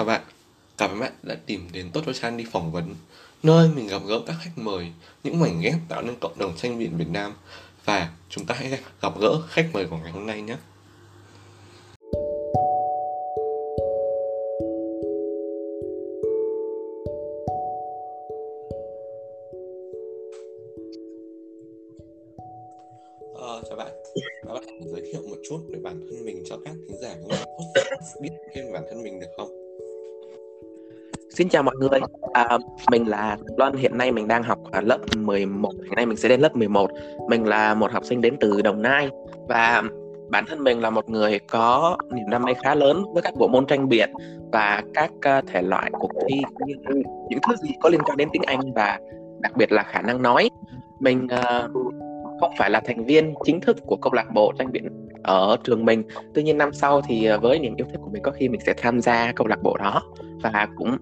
Chào 0.00 0.06
bạn, 0.06 0.22
cảm 0.78 0.90
ơn 0.90 1.00
bạn 1.00 1.12
đã 1.22 1.36
tìm 1.46 1.68
đến 1.72 1.90
Tốt 1.92 2.00
cho 2.06 2.12
Chan 2.12 2.36
đi 2.36 2.44
phỏng 2.52 2.72
vấn, 2.72 2.94
nơi 3.42 3.68
mình 3.68 3.86
gặp 3.86 4.02
gỡ 4.06 4.20
các 4.26 4.36
khách 4.40 4.50
mời, 4.56 4.92
những 5.24 5.40
mảnh 5.40 5.60
ghép 5.60 5.74
tạo 5.88 6.02
nên 6.02 6.16
cộng 6.20 6.38
đồng 6.38 6.56
tranh 6.56 6.78
biện 6.78 6.96
Việt 6.96 7.08
Nam. 7.08 7.34
Và 7.84 8.10
chúng 8.28 8.46
ta 8.46 8.54
hãy 8.54 8.78
gặp 9.02 9.12
gỡ 9.20 9.42
khách 9.48 9.68
mời 9.72 9.86
của 9.90 9.96
ngày 9.96 10.12
hôm 10.12 10.26
nay 10.26 10.42
nhé. 10.42 10.56
Ờ, 23.34 23.62
chào 23.68 23.76
bạn, 23.76 23.92
và 24.44 24.54
bạn 24.54 24.64
giới 24.92 25.02
thiệu 25.12 25.22
một 25.30 25.36
chút 25.48 25.60
về 25.68 25.78
bản 25.82 26.00
thân 26.00 26.24
mình 26.24 26.42
cho 26.46 26.58
các 26.64 26.74
thính 26.88 26.98
giả 27.00 27.16
biết 28.20 28.30
thêm 28.54 28.72
bản 28.72 28.82
thân 28.90 29.02
mình 29.02 29.20
được 29.20 29.28
không? 29.36 29.59
Xin 31.34 31.48
chào 31.48 31.62
mọi 31.62 31.76
người, 31.76 32.00
à, 32.32 32.58
mình 32.90 33.08
là 33.08 33.36
Loan, 33.56 33.72
hiện 33.72 33.98
nay 33.98 34.12
mình 34.12 34.28
đang 34.28 34.42
học 34.42 34.58
ở 34.72 34.80
lớp 34.80 34.98
11, 35.16 35.70
hiện 35.82 35.94
nay 35.96 36.06
mình 36.06 36.16
sẽ 36.16 36.28
đến 36.28 36.40
lớp 36.40 36.56
11 36.56 36.90
Mình 37.28 37.46
là 37.46 37.74
một 37.74 37.92
học 37.92 38.04
sinh 38.04 38.20
đến 38.20 38.36
từ 38.40 38.62
Đồng 38.62 38.82
Nai. 38.82 39.08
Và 39.48 39.82
bản 40.30 40.44
thân 40.48 40.64
mình 40.64 40.80
là 40.80 40.90
một 40.90 41.08
người 41.08 41.38
có 41.38 41.96
niềm 42.12 42.30
đam 42.30 42.42
mê 42.42 42.54
khá 42.54 42.74
lớn 42.74 43.04
với 43.12 43.22
các 43.22 43.34
bộ 43.36 43.48
môn 43.48 43.66
tranh 43.66 43.88
biện 43.88 44.10
Và 44.52 44.82
các 44.94 45.10
uh, 45.12 45.44
thể 45.46 45.62
loại 45.62 45.90
cuộc 45.92 46.10
thi 46.28 46.42
như 46.66 46.74
những 47.28 47.40
thứ 47.48 47.56
gì 47.56 47.68
có 47.80 47.88
liên 47.88 48.00
quan 48.04 48.16
đến 48.16 48.28
tiếng 48.32 48.42
Anh 48.46 48.72
và 48.74 48.98
đặc 49.40 49.56
biệt 49.56 49.72
là 49.72 49.82
khả 49.82 50.02
năng 50.02 50.22
nói. 50.22 50.50
Mình 51.00 51.24
uh, 51.24 51.70
không 52.40 52.52
phải 52.58 52.70
là 52.70 52.80
thành 52.80 53.04
viên 53.04 53.34
chính 53.44 53.60
thức 53.60 53.76
của 53.86 53.96
câu 53.96 54.12
lạc 54.12 54.26
bộ 54.34 54.52
tranh 54.58 54.72
biện 54.72 55.08
ở 55.22 55.56
trường 55.64 55.84
mình. 55.84 56.02
Tuy 56.34 56.42
nhiên 56.42 56.58
năm 56.58 56.72
sau 56.72 57.00
thì 57.00 57.28
với 57.42 57.58
niềm 57.58 57.74
yêu 57.76 57.86
thích 57.90 58.00
của 58.02 58.10
mình 58.12 58.22
có 58.22 58.30
khi 58.30 58.48
mình 58.48 58.60
sẽ 58.66 58.74
tham 58.76 59.00
gia 59.00 59.32
câu 59.32 59.46
lạc 59.46 59.62
bộ 59.62 59.76
đó 59.76 60.02
Và 60.42 60.68
cũng 60.76 60.96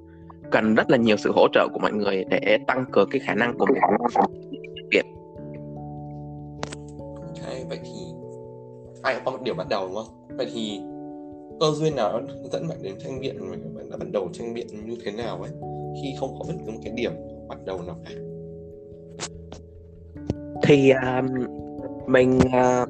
cần 0.51 0.75
rất 0.75 0.91
là 0.91 0.97
nhiều 0.97 1.17
sự 1.17 1.33
hỗ 1.35 1.49
trợ 1.53 1.69
của 1.73 1.79
mọi 1.79 1.93
người 1.93 2.25
để 2.25 2.59
tăng 2.67 2.85
cường 2.93 3.09
cái 3.11 3.21
khả 3.21 3.35
năng 3.35 3.59
của 3.59 3.67
mình 3.67 3.83
Việt. 4.91 5.05
Okay, 7.27 7.65
vậy 7.69 7.79
thì 7.83 7.91
ai 9.03 9.15
cũng 9.15 9.25
có 9.25 9.31
một 9.31 9.43
điểm 9.43 9.57
bắt 9.57 9.67
đầu 9.71 9.87
đúng 9.87 9.97
không? 9.97 10.37
Vậy 10.37 10.51
thì 10.55 10.81
cơ 11.61 11.67
duyên 11.75 11.97
nào 11.97 12.21
dẫn 12.53 12.69
bạn 12.69 12.79
đến 12.83 12.95
tranh 13.05 13.21
biện 13.21 13.37
bạn 13.77 13.91
đã 13.91 13.97
bắt 13.97 14.09
đầu 14.13 14.29
tranh 14.33 14.55
biện 14.55 14.67
như 14.87 14.97
thế 15.05 15.13
nào 15.13 15.43
ấy 15.43 15.51
khi 16.03 16.15
không 16.21 16.39
có 16.39 16.45
bất 16.49 16.55
cứ 16.67 16.73
một 16.73 16.79
cái 16.85 16.93
điểm 16.97 17.13
bắt 17.49 17.59
đầu 17.65 17.83
nào 17.83 17.97
cả? 18.05 18.11
Thì 20.63 20.93
uh, 20.93 21.31
mình 22.09 22.39
uh, 22.39 22.89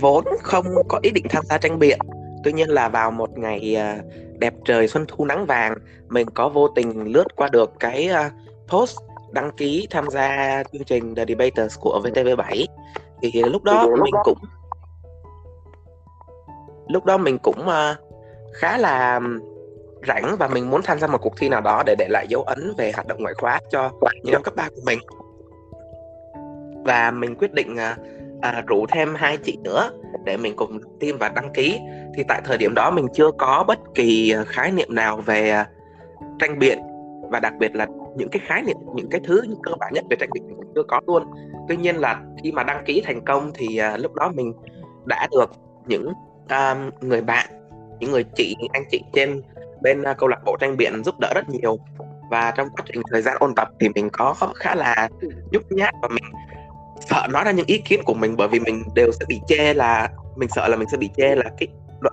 vốn 0.00 0.24
không 0.42 0.66
có 0.88 1.00
ý 1.02 1.10
định 1.10 1.24
tham 1.28 1.44
gia 1.48 1.58
tranh 1.58 1.78
biện 1.78 1.98
tuy 2.44 2.52
nhiên 2.52 2.70
là 2.70 2.88
vào 2.88 3.10
một 3.10 3.38
ngày 3.38 3.76
uh, 3.98 4.04
đẹp 4.38 4.54
trời 4.64 4.88
xuân 4.88 5.04
thu 5.08 5.24
nắng 5.24 5.46
vàng 5.46 5.74
mình 6.08 6.30
có 6.30 6.48
vô 6.48 6.68
tình 6.68 7.12
lướt 7.12 7.24
qua 7.36 7.48
được 7.48 7.72
cái 7.80 8.10
uh, 8.10 8.32
post 8.68 8.98
đăng 9.32 9.50
ký 9.56 9.86
tham 9.90 10.10
gia 10.10 10.62
chương 10.72 10.84
trình 10.84 11.14
The 11.14 11.24
Debaters 11.28 11.78
của 11.80 12.00
VTV7 12.04 12.66
thì 13.22 13.42
lúc 13.42 13.62
đó 13.62 13.86
mình 14.02 14.14
cũng 14.24 14.38
lúc 16.88 17.04
đó 17.04 17.16
mình 17.16 17.38
cũng 17.38 17.60
uh, 17.60 17.96
khá 18.54 18.78
là 18.78 19.20
rảnh 20.06 20.36
và 20.38 20.48
mình 20.48 20.70
muốn 20.70 20.82
tham 20.82 20.98
gia 20.98 21.06
một 21.06 21.18
cuộc 21.22 21.36
thi 21.36 21.48
nào 21.48 21.60
đó 21.60 21.82
để 21.86 21.94
để 21.98 22.06
lại 22.10 22.26
dấu 22.28 22.42
ấn 22.42 22.72
về 22.78 22.92
hoạt 22.92 23.06
động 23.06 23.22
ngoại 23.22 23.34
khóa 23.34 23.60
cho 23.70 23.90
những 24.22 24.32
năm 24.32 24.42
cấp 24.42 24.54
ba 24.56 24.68
của 24.68 24.82
mình. 24.86 24.98
Và 26.84 27.10
mình 27.10 27.34
quyết 27.34 27.52
định 27.52 27.74
uh, 27.74 27.98
uh, 28.36 28.66
rủ 28.66 28.86
thêm 28.86 29.14
hai 29.14 29.36
chị 29.36 29.58
nữa 29.64 29.90
để 30.24 30.36
mình 30.36 30.56
cùng 30.56 30.80
team 31.00 31.18
và 31.18 31.28
đăng 31.28 31.52
ký 31.52 31.78
thì 32.18 32.24
tại 32.28 32.40
thời 32.44 32.58
điểm 32.58 32.74
đó 32.74 32.90
mình 32.90 33.06
chưa 33.14 33.30
có 33.38 33.64
bất 33.68 33.78
kỳ 33.94 34.30
ờ, 34.30 34.44
khái 34.44 34.72
niệm 34.72 34.94
nào 34.94 35.16
về 35.16 35.50
ờ, 35.50 35.64
tranh 36.38 36.58
biện. 36.58 36.78
Và 37.30 37.40
đặc 37.40 37.52
biệt 37.58 37.74
là 37.74 37.86
những 38.16 38.28
cái 38.28 38.40
khái 38.46 38.62
niệm 38.62 38.76
những 38.94 39.10
cái 39.10 39.20
thứ 39.24 39.42
những 39.48 39.62
cơ 39.62 39.72
bản 39.80 39.92
nhất 39.94 40.04
về 40.10 40.16
tranh 40.20 40.30
biện 40.32 40.46
mình 40.46 40.72
chưa 40.74 40.82
có 40.88 41.00
luôn. 41.06 41.22
Tuy 41.68 41.76
nhiên 41.76 41.96
là 41.96 42.22
khi 42.42 42.52
mà 42.52 42.62
đăng 42.62 42.84
ký 42.84 43.02
thành 43.04 43.24
công 43.24 43.50
thì 43.54 43.80
uh, 43.94 44.00
lúc 44.00 44.14
đó 44.14 44.32
mình 44.34 44.52
đã 45.04 45.28
được 45.30 45.50
những 45.86 46.08
uh, 46.44 47.04
người 47.04 47.20
bạn 47.20 47.46
những 48.00 48.10
người 48.10 48.24
chị 48.34 48.56
những 48.58 48.70
anh 48.72 48.84
chị 48.90 49.02
trên 49.12 49.42
bên 49.82 50.00
uh, 50.00 50.16
câu 50.18 50.28
lạc 50.28 50.38
bộ 50.44 50.56
tranh 50.60 50.76
biện 50.76 51.04
giúp 51.04 51.14
đỡ 51.20 51.32
rất 51.34 51.48
nhiều. 51.48 51.78
Và 52.30 52.50
trong 52.56 52.68
quá 52.68 52.84
trình 52.86 53.02
thời 53.10 53.22
gian 53.22 53.36
ôn 53.40 53.54
tập 53.54 53.68
thì 53.80 53.88
mình 53.94 54.10
có 54.12 54.34
khá 54.54 54.74
là 54.74 55.08
nhút 55.52 55.62
nhát 55.70 55.94
và 56.02 56.08
mình 56.08 56.24
sợ 57.00 57.26
nói 57.30 57.44
ra 57.44 57.50
những 57.50 57.66
ý 57.66 57.78
kiến 57.78 58.00
của 58.04 58.14
mình 58.14 58.36
bởi 58.36 58.48
vì 58.48 58.60
mình 58.60 58.82
đều 58.94 59.12
sẽ 59.12 59.24
bị 59.28 59.40
chê 59.48 59.74
là 59.74 60.08
mình 60.36 60.48
sợ 60.48 60.68
là 60.68 60.76
mình 60.76 60.88
sẽ 60.88 60.96
bị 60.96 61.10
chê 61.16 61.34
là 61.34 61.50
cái 61.58 61.68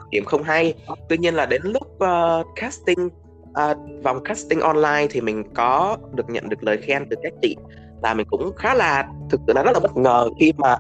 điểm 0.10 0.26
không 0.26 0.44
hay 0.44 0.74
tuy 1.10 1.18
nhiên 1.18 1.34
là 1.34 1.46
đến 1.46 1.62
lúc 1.64 1.88
uh, 2.04 2.46
casting 2.56 3.10
uh, 3.50 4.04
vòng 4.04 4.24
casting 4.24 4.60
online 4.60 5.08
thì 5.10 5.22
mình 5.22 5.44
có 5.54 5.98
được 6.14 6.30
nhận 6.30 6.50
được 6.50 6.64
lời 6.64 6.78
khen 6.78 7.08
từ 7.10 7.16
các 7.24 7.34
chị 7.42 7.56
là 8.04 8.14
mình 8.14 8.28
cũng 8.30 8.52
khá 8.56 8.76
là 8.76 9.10
thực 9.30 9.42
sự 9.48 9.54
là 9.54 9.64
rất 9.64 9.72
là 9.74 9.80
bất 9.80 9.98
ngờ 9.98 10.30
khi 10.40 10.54
mà 10.58 10.78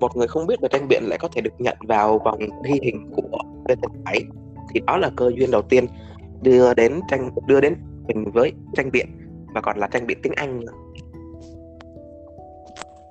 một 0.00 0.16
người 0.16 0.28
không 0.28 0.46
biết 0.46 0.60
về 0.60 0.68
tranh 0.68 0.88
biện 0.88 1.02
lại 1.06 1.18
có 1.18 1.28
thể 1.34 1.40
được 1.40 1.54
nhận 1.58 1.76
vào 1.80 2.18
vòng 2.18 2.38
thi 2.64 2.80
hình 2.82 3.10
của 3.16 3.38
VTV7 3.64 4.20
thì 4.74 4.80
đó 4.86 4.96
là 4.96 5.10
cơ 5.16 5.30
duyên 5.36 5.50
đầu 5.50 5.62
tiên 5.62 5.86
đưa 6.42 6.74
đến 6.74 7.00
tranh 7.08 7.30
đưa 7.46 7.60
đến 7.60 7.76
mình 8.06 8.30
với 8.34 8.52
tranh 8.74 8.90
biện 8.90 9.06
và 9.54 9.60
còn 9.60 9.78
là 9.78 9.86
tranh 9.86 10.06
biện 10.06 10.18
tiếng 10.22 10.32
Anh 10.36 10.60
nữa. 10.60 10.72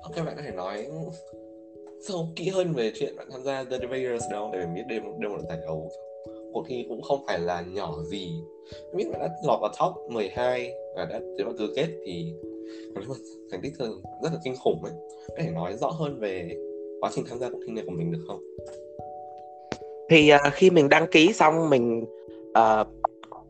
Ok 0.02 0.26
bạn 0.26 0.36
có 0.36 0.42
thể 0.42 0.50
nói 0.50 0.86
sâu 2.08 2.28
kỹ 2.36 2.48
hơn 2.48 2.72
về 2.72 2.92
chuyện 2.94 3.16
bạn 3.16 3.26
tham 3.32 3.42
gia 3.42 3.64
The 3.64 3.78
Debaters 3.78 4.24
đó 4.30 4.50
để 4.52 4.58
mình 4.58 4.74
biết 4.74 4.82
đây 4.88 5.00
đây 5.18 5.30
một 5.30 5.38
giải 5.48 5.58
đấu. 5.66 5.90
Cuộc 6.52 6.64
thi 6.68 6.86
cũng 6.88 7.02
không 7.02 7.24
phải 7.26 7.38
là 7.38 7.60
nhỏ 7.60 7.94
gì. 8.10 8.42
Biết 8.94 9.04
bạn 9.12 9.20
đã 9.20 9.28
lọt 9.46 9.60
vào 9.60 9.72
top 9.80 10.12
12 10.12 10.72
và 10.96 11.04
đã 11.04 11.20
tiến 11.36 11.46
vào 11.46 11.54
tứ 11.58 11.72
kết 11.76 11.86
thì 12.06 12.32
thành 13.50 13.60
tích 13.62 13.72
thường 13.78 14.02
rất 14.22 14.32
là 14.32 14.38
kinh 14.44 14.54
khủng 14.64 14.82
ấy 14.82 14.92
có 15.28 15.34
thể 15.38 15.50
nói 15.50 15.72
rõ 15.80 15.88
hơn 15.88 16.20
về 16.20 16.56
quá 17.00 17.10
trình 17.14 17.24
tham 17.28 17.38
gia 17.38 17.50
cuộc 17.50 17.58
thi 17.66 17.72
này 17.72 17.84
của 17.86 17.92
mình 17.92 18.12
được 18.12 18.24
không? 18.26 18.40
Thì 20.10 20.30
uh, 20.34 20.52
khi 20.52 20.70
mình 20.70 20.88
đăng 20.88 21.06
ký 21.10 21.32
xong 21.32 21.70
mình 21.70 22.04
uh, 22.50 22.86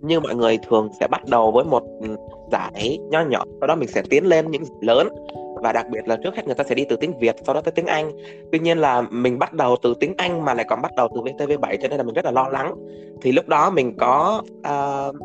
như 0.00 0.20
mọi 0.20 0.34
người 0.34 0.58
thường 0.68 0.88
sẽ 1.00 1.08
bắt 1.10 1.20
đầu 1.28 1.52
với 1.52 1.64
một 1.64 1.82
giải 2.52 2.98
nho 3.10 3.24
nhỏ 3.24 3.44
sau 3.60 3.66
đó 3.66 3.74
mình 3.74 3.88
sẽ 3.88 4.02
tiến 4.10 4.24
lên 4.24 4.50
những 4.50 4.64
giải 4.64 4.74
lớn 4.80 5.08
và 5.62 5.72
đặc 5.72 5.86
biệt 5.90 6.08
là 6.08 6.16
trước 6.16 6.36
hết 6.36 6.46
người 6.46 6.54
ta 6.54 6.64
sẽ 6.64 6.74
đi 6.74 6.84
từ 6.84 6.96
tiếng 6.96 7.18
Việt 7.18 7.36
sau 7.46 7.54
đó 7.54 7.60
tới 7.60 7.72
tiếng 7.72 7.86
Anh. 7.86 8.10
Tuy 8.52 8.58
nhiên 8.58 8.78
là 8.78 9.00
mình 9.00 9.38
bắt 9.38 9.52
đầu 9.52 9.76
từ 9.82 9.94
tiếng 10.00 10.14
Anh 10.16 10.44
mà 10.44 10.54
lại 10.54 10.66
còn 10.68 10.82
bắt 10.82 10.92
đầu 10.96 11.08
từ 11.14 11.20
VTV7 11.20 11.76
cho 11.82 11.88
nên 11.88 11.98
là 11.98 12.02
mình 12.02 12.14
rất 12.14 12.24
là 12.24 12.30
lo 12.30 12.48
lắng. 12.48 12.74
Thì 13.22 13.32
lúc 13.32 13.48
đó 13.48 13.70
mình 13.70 13.96
có 13.98 14.42
uh, 14.58 15.16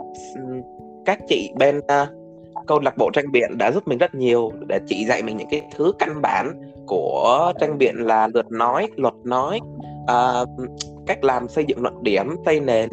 các 1.06 1.20
chị 1.28 1.52
bên 1.58 1.78
uh, 1.78 2.09
câu 2.68 2.80
lạc 2.80 2.97
bộ 2.97 3.09
tranh 3.14 3.31
biện 3.31 3.58
đã 3.58 3.72
giúp 3.72 3.88
mình 3.88 3.97
rất 3.97 4.16
nhiều 4.16 4.52
để 4.68 4.80
chị 4.88 5.06
dạy 5.06 5.24
mình 5.24 5.38
những 5.38 5.47
cái 5.52 5.62
thứ 5.76 5.92
căn 6.00 6.22
bản 6.22 6.53
của 6.88 7.53
tranh 7.59 7.78
biện 7.78 7.96
là 7.96 8.28
lượt 8.34 8.52
nói 8.52 8.88
luật 8.96 9.14
nói 9.24 9.59
uh, 10.03 10.50
cách 11.06 11.24
làm 11.24 11.47
xây 11.47 11.66
dựng 11.68 11.81
luận 11.81 12.03
điểm 12.03 12.36
xây 12.46 12.59
nền 12.59 12.90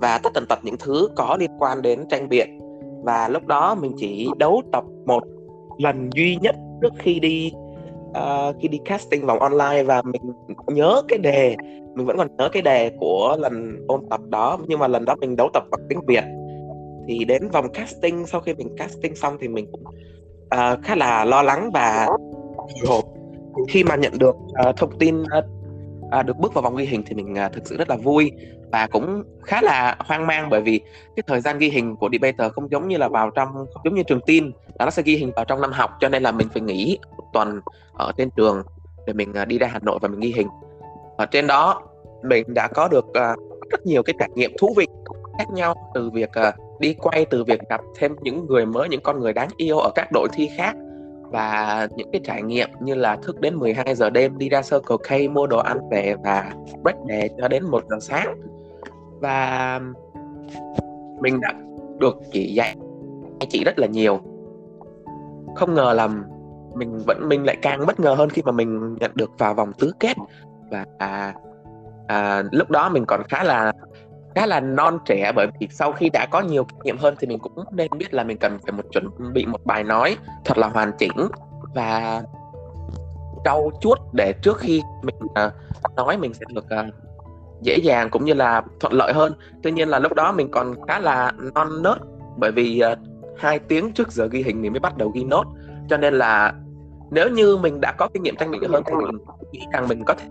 và 0.00 0.18
tất 0.22 0.30
tần 0.34 0.46
tật 0.48 0.58
những 0.62 0.76
thứ 0.78 1.08
có 1.16 1.36
liên 1.40 1.50
quan 1.58 1.82
đến 1.82 2.04
tranh 2.10 2.28
biện. 2.28 2.60
Và 3.02 3.28
lúc 3.28 3.46
đó 3.46 3.74
mình 3.74 3.92
chỉ 3.96 4.28
đấu 4.38 4.62
tập 4.72 4.84
một 5.06 5.22
lần 5.78 6.10
duy 6.14 6.36
nhất 6.42 6.56
trước 6.82 6.92
khi 6.98 7.20
đi 7.20 7.52
uh, 8.10 8.56
khi 8.60 8.68
đi 8.68 8.78
casting 8.84 9.26
vòng 9.26 9.38
online 9.38 9.82
và 9.82 10.02
mình 10.02 10.22
nhớ 10.66 11.02
cái 11.08 11.18
đề 11.18 11.56
mình 11.98 12.06
vẫn 12.06 12.16
còn 12.16 12.28
nhớ 12.38 12.48
cái 12.52 12.62
đề 12.62 12.90
của 12.98 13.36
lần 13.38 13.84
ôn 13.88 14.00
tập 14.10 14.20
đó 14.28 14.58
nhưng 14.66 14.78
mà 14.78 14.88
lần 14.88 15.04
đó 15.04 15.14
mình 15.20 15.36
đấu 15.36 15.48
tập 15.54 15.62
bằng 15.70 15.80
tiếng 15.88 16.00
Việt. 16.06 16.24
Thì 17.08 17.24
đến 17.24 17.48
vòng 17.48 17.72
casting 17.72 18.26
sau 18.26 18.40
khi 18.40 18.54
mình 18.54 18.76
casting 18.76 19.14
xong 19.14 19.36
thì 19.40 19.48
mình 19.48 19.66
cũng 19.72 19.84
uh, 19.84 20.84
khá 20.84 20.96
là 20.96 21.24
lo 21.24 21.42
lắng 21.42 21.70
và 21.74 22.08
hộp. 22.86 23.04
Khi 23.68 23.84
mà 23.84 23.96
nhận 23.96 24.12
được 24.18 24.36
uh, 24.68 24.76
thông 24.76 24.98
tin 24.98 25.20
uh, 25.22 25.28
à, 26.10 26.22
được 26.22 26.36
bước 26.36 26.54
vào 26.54 26.62
vòng 26.62 26.76
ghi 26.76 26.84
hình 26.84 27.02
thì 27.06 27.14
mình 27.14 27.38
à, 27.38 27.48
thực 27.48 27.66
sự 27.66 27.76
rất 27.76 27.90
là 27.90 27.96
vui 27.96 28.32
và 28.72 28.86
cũng 28.86 29.22
khá 29.42 29.62
là 29.62 29.96
hoang 29.98 30.26
mang 30.26 30.50
bởi 30.50 30.60
vì 30.60 30.80
cái 31.16 31.22
thời 31.26 31.40
gian 31.40 31.58
ghi 31.58 31.70
hình 31.70 31.96
của 31.96 32.08
debater 32.12 32.52
không 32.52 32.70
giống 32.70 32.88
như 32.88 32.96
là 32.96 33.08
vào 33.08 33.30
trong 33.30 33.48
không 33.52 33.82
giống 33.84 33.94
như 33.94 34.02
trường 34.02 34.20
tin 34.26 34.52
là 34.78 34.84
nó 34.84 34.90
sẽ 34.90 35.02
ghi 35.02 35.16
hình 35.16 35.32
vào 35.36 35.44
trong 35.44 35.60
năm 35.60 35.72
học 35.72 35.90
cho 36.00 36.08
nên 36.08 36.22
là 36.22 36.32
mình 36.32 36.48
phải 36.52 36.62
nghỉ 36.62 36.98
một 37.16 37.24
tuần 37.32 37.60
ở 37.92 38.12
trên 38.16 38.30
trường 38.36 38.62
để 39.06 39.12
mình 39.12 39.34
à, 39.34 39.44
đi 39.44 39.58
ra 39.58 39.66
Hà 39.66 39.78
Nội 39.82 39.98
và 40.02 40.08
mình 40.08 40.20
ghi 40.20 40.32
hình. 40.36 40.48
Ở 41.16 41.26
trên 41.26 41.46
đó 41.46 41.82
mình 42.22 42.54
đã 42.54 42.68
có 42.68 42.88
được 42.88 43.14
à, 43.14 43.34
rất 43.70 43.86
nhiều 43.86 44.02
cái 44.02 44.14
trải 44.18 44.28
nghiệm 44.34 44.52
thú 44.58 44.74
vị 44.76 44.86
khác 45.38 45.50
nhau 45.54 45.74
từ 45.94 46.10
việc 46.10 46.32
à, 46.32 46.52
đi 46.78 46.94
quay 46.94 47.24
từ 47.24 47.44
việc 47.44 47.60
gặp 47.68 47.80
thêm 47.96 48.16
những 48.20 48.46
người 48.46 48.66
mới 48.66 48.88
những 48.88 49.00
con 49.00 49.20
người 49.20 49.32
đáng 49.32 49.48
yêu 49.56 49.78
ở 49.78 49.90
các 49.94 50.08
đội 50.12 50.28
thi 50.32 50.50
khác 50.56 50.76
và 51.30 51.88
những 51.96 52.08
cái 52.12 52.20
trải 52.24 52.42
nghiệm 52.42 52.68
như 52.80 52.94
là 52.94 53.16
thức 53.16 53.40
đến 53.40 53.56
12 53.56 53.94
giờ 53.94 54.10
đêm 54.10 54.38
đi 54.38 54.48
ra 54.48 54.62
Circle 54.62 54.96
K 54.96 55.30
mua 55.30 55.46
đồ 55.46 55.58
ăn 55.58 55.78
về 55.90 56.14
và 56.24 56.52
break 56.82 57.04
đề 57.06 57.28
cho 57.40 57.48
đến 57.48 57.64
một 57.64 57.84
giờ 57.88 57.96
sáng. 58.00 58.34
Và 59.20 59.80
mình 61.20 61.40
đã 61.40 61.54
được 61.98 62.16
chỉ 62.32 62.54
dạy 62.54 62.76
chị 63.48 63.64
rất 63.64 63.78
là 63.78 63.86
nhiều. 63.86 64.20
Không 65.56 65.74
ngờ 65.74 65.92
là 65.92 66.08
mình 66.74 66.98
vẫn 67.06 67.28
mình 67.28 67.46
lại 67.46 67.56
càng 67.62 67.86
bất 67.86 68.00
ngờ 68.00 68.14
hơn 68.14 68.30
khi 68.30 68.42
mà 68.44 68.52
mình 68.52 68.96
nhận 69.00 69.10
được 69.14 69.30
vào 69.38 69.54
vòng 69.54 69.72
tứ 69.78 69.92
kết. 70.00 70.16
Và 70.70 70.84
à, 70.98 71.34
à, 72.06 72.42
lúc 72.52 72.70
đó 72.70 72.88
mình 72.88 73.04
còn 73.06 73.22
khá 73.28 73.44
là 73.44 73.72
khá 74.38 74.46
là 74.46 74.60
non 74.60 74.98
trẻ 75.04 75.32
bởi 75.36 75.46
vì 75.60 75.68
sau 75.70 75.92
khi 75.92 76.08
đã 76.12 76.26
có 76.30 76.40
nhiều 76.40 76.64
kinh 76.64 76.78
nghiệm 76.84 76.98
hơn 76.98 77.14
thì 77.18 77.26
mình 77.26 77.38
cũng 77.38 77.64
nên 77.72 77.88
biết 77.98 78.14
là 78.14 78.24
mình 78.24 78.36
cần 78.36 78.58
phải 78.62 78.72
một 78.72 78.82
chuẩn 78.92 79.32
bị 79.32 79.46
một 79.46 79.64
bài 79.64 79.84
nói 79.84 80.16
thật 80.44 80.58
là 80.58 80.68
hoàn 80.68 80.92
chỉnh 80.98 81.28
và 81.74 82.22
trau 83.44 83.70
chuốt 83.80 83.98
để 84.12 84.32
trước 84.42 84.58
khi 84.58 84.82
mình 85.02 85.14
uh, 85.24 85.52
nói 85.96 86.16
mình 86.16 86.34
sẽ 86.34 86.44
được 86.54 86.64
uh, 86.64 86.94
dễ 87.60 87.76
dàng 87.76 88.10
cũng 88.10 88.24
như 88.24 88.34
là 88.34 88.62
thuận 88.80 88.92
lợi 88.92 89.12
hơn. 89.12 89.32
Tuy 89.62 89.72
nhiên 89.72 89.88
là 89.88 89.98
lúc 89.98 90.14
đó 90.14 90.32
mình 90.32 90.48
còn 90.50 90.74
khá 90.88 90.98
là 90.98 91.32
non 91.54 91.82
nớt 91.82 91.98
bởi 92.36 92.52
vì 92.52 92.82
uh, 92.92 92.98
hai 93.38 93.58
tiếng 93.58 93.92
trước 93.92 94.12
giờ 94.12 94.28
ghi 94.30 94.42
hình 94.42 94.62
mình 94.62 94.72
mới 94.72 94.80
bắt 94.80 94.96
đầu 94.96 95.08
ghi 95.08 95.24
nốt. 95.24 95.44
Cho 95.88 95.96
nên 95.96 96.14
là 96.14 96.52
nếu 97.10 97.28
như 97.30 97.56
mình 97.56 97.80
đã 97.80 97.92
có 97.92 98.08
kinh 98.14 98.22
nghiệm 98.22 98.36
tranh 98.36 98.50
bị 98.50 98.58
hơn 98.68 98.82
thì 98.86 98.92
mình 98.94 99.18
nghĩ 99.52 99.60
rằng 99.72 99.88
mình 99.88 100.04
có 100.04 100.14
thể 100.14 100.26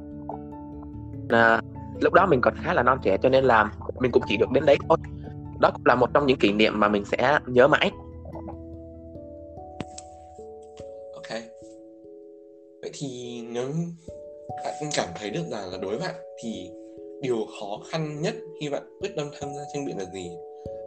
uh, 1.58 1.77
lúc 2.02 2.14
đó 2.14 2.26
mình 2.26 2.42
còn 2.42 2.54
khá 2.64 2.74
là 2.74 2.84
non 2.84 2.98
trẻ 3.04 3.18
cho 3.24 3.30
nên 3.30 3.44
là 3.44 3.72
mình 4.00 4.12
cũng 4.12 4.24
chỉ 4.28 4.38
được 4.38 4.52
đến 4.54 4.66
đấy 4.66 4.78
thôi. 4.90 4.98
Đó 5.60 5.72
cũng 5.74 5.86
là 5.86 5.96
một 5.96 6.10
trong 6.14 6.26
những 6.26 6.38
kỷ 6.38 6.52
niệm 6.52 6.80
mà 6.80 6.88
mình 6.88 7.06
sẽ 7.06 7.40
nhớ 7.48 7.68
mãi. 7.68 7.92
Ok. 11.14 11.42
Vậy 12.82 12.92
thì 12.94 13.42
nếu 13.50 13.68
bạn 14.64 14.74
cảm 14.96 15.08
thấy 15.16 15.30
được 15.30 15.44
rằng 15.52 15.72
là 15.72 15.78
đối 15.82 15.98
với 15.98 16.00
bạn, 16.00 16.16
thì 16.44 16.70
điều 17.22 17.38
khó 17.60 17.80
khăn 17.90 18.22
nhất 18.22 18.36
khi 18.60 18.70
bạn 18.70 18.84
quyết 19.00 19.10
tâm 19.16 19.28
tham 19.40 19.50
gia 19.56 19.62
tranh 19.74 19.86
biện 19.86 19.98
là 19.98 20.06
gì? 20.14 20.32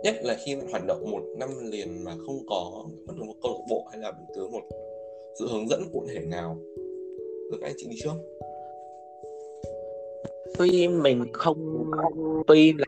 Nhất 0.05 0.15
là 0.23 0.37
khi 0.45 0.57
bạn 0.57 0.71
hoạt 0.71 0.83
động 0.87 1.11
một 1.11 1.23
năm 1.39 1.49
liền 1.71 2.05
mà 2.05 2.13
không 2.27 2.39
có 2.49 2.85
bất 3.07 3.15
kỳ 3.21 3.27
một 3.27 3.35
câu 3.43 3.53
lạc 3.53 3.65
bộ 3.71 3.87
hay 3.91 4.01
là 4.01 4.13
bất 4.13 4.25
cứ 4.35 4.49
một 4.53 4.63
sự 5.39 5.49
hướng 5.53 5.69
dẫn 5.69 5.83
cụ 5.93 6.07
thể 6.09 6.21
nào. 6.21 6.57
Được 7.53 7.59
anh 7.63 7.73
chị 7.77 7.87
đi 7.91 7.97
trước 8.03 8.15
tuy 10.59 10.89
mình 10.89 11.33
không 11.33 11.91
tuy 12.47 12.73
là 12.73 12.87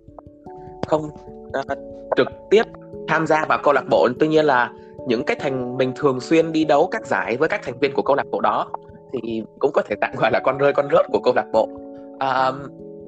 không 0.87 1.05
uh, 1.05 1.79
trực 2.17 2.29
tiếp 2.51 2.63
tham 3.09 3.27
gia 3.27 3.45
vào 3.49 3.59
câu 3.63 3.75
lạc 3.75 3.85
bộ 3.91 4.09
tuy 4.21 4.29
nhiên 4.29 4.45
là 4.45 4.73
những 5.07 5.25
cái 5.25 5.37
thành 5.41 5.77
mình 5.77 5.93
thường 5.97 6.21
xuyên 6.21 6.53
đi 6.53 6.65
đấu 6.65 6.89
các 6.91 7.07
giải 7.07 7.37
với 7.37 7.49
các 7.49 7.61
thành 7.65 7.79
viên 7.79 7.93
của 7.95 8.03
câu 8.03 8.17
lạc 8.17 8.27
bộ 8.31 8.41
đó 8.41 8.67
thì 9.13 9.43
cũng 9.59 9.73
có 9.73 9.83
thể 9.83 9.97
tạm 10.01 10.11
gọi 10.17 10.31
là 10.33 10.41
con 10.45 10.59
rơi 10.59 10.73
con 10.73 10.89
rớt 10.93 11.07
của 11.13 11.21
câu 11.25 11.35
lạc 11.37 11.47
bộ. 11.53 11.69
Uh, 12.15 12.55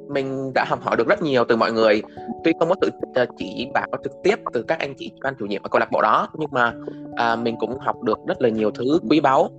mình 0.08 0.52
đã 0.54 0.64
học 0.68 0.78
hỏi 0.82 0.96
được 0.96 1.08
rất 1.08 1.22
nhiều 1.22 1.44
từ 1.44 1.56
mọi 1.56 1.72
người. 1.72 2.02
Tuy 2.44 2.52
không 2.58 2.68
có 2.68 2.74
tự 2.80 2.88
uh, 3.22 3.28
chỉ 3.36 3.68
bảo 3.74 3.86
trực 4.04 4.12
tiếp 4.22 4.38
từ 4.52 4.62
các 4.62 4.78
anh 4.78 4.94
chị 4.94 5.12
ban 5.22 5.34
chủ 5.38 5.46
nhiệm 5.46 5.62
ở 5.62 5.68
câu 5.68 5.80
lạc 5.80 5.88
bộ 5.92 6.02
đó 6.02 6.28
nhưng 6.34 6.50
mà 6.52 6.72
uh, 7.10 7.38
mình 7.38 7.56
cũng 7.58 7.78
học 7.78 8.02
được 8.02 8.18
rất 8.26 8.42
là 8.42 8.48
nhiều 8.48 8.70
thứ 8.70 8.98
quý 9.10 9.20
báu. 9.20 9.50